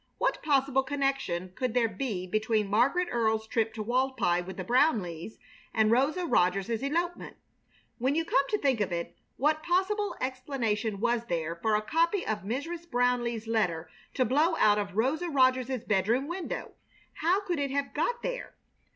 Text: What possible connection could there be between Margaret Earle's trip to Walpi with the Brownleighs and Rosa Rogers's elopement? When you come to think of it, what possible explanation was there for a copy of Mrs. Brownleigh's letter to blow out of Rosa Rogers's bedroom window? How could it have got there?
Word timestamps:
What 0.17 0.41
possible 0.41 0.81
connection 0.81 1.51
could 1.53 1.75
there 1.75 1.87
be 1.87 2.25
between 2.25 2.71
Margaret 2.71 3.07
Earle's 3.11 3.45
trip 3.45 3.71
to 3.75 3.83
Walpi 3.83 4.43
with 4.43 4.57
the 4.57 4.63
Brownleighs 4.63 5.37
and 5.75 5.91
Rosa 5.91 6.25
Rogers's 6.25 6.81
elopement? 6.81 7.37
When 7.99 8.15
you 8.15 8.25
come 8.25 8.41
to 8.49 8.57
think 8.57 8.81
of 8.81 8.91
it, 8.91 9.15
what 9.37 9.61
possible 9.61 10.15
explanation 10.19 10.99
was 10.99 11.25
there 11.25 11.55
for 11.57 11.75
a 11.75 11.83
copy 11.83 12.25
of 12.25 12.41
Mrs. 12.41 12.89
Brownleigh's 12.89 13.45
letter 13.45 13.91
to 14.15 14.25
blow 14.25 14.55
out 14.57 14.79
of 14.79 14.95
Rosa 14.97 15.29
Rogers's 15.29 15.83
bedroom 15.83 16.27
window? 16.27 16.71
How 17.13 17.41
could 17.45 17.59
it 17.59 17.69
have 17.69 17.93
got 17.93 18.23
there? 18.23 18.55